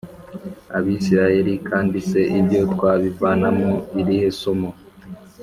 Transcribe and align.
Abisirayeli 0.77 1.53
kandi 1.69 1.97
se 2.09 2.21
ibyo 2.39 2.61
twabivanamo 2.73 3.71
irihe 3.99 4.29
somo 4.39 4.71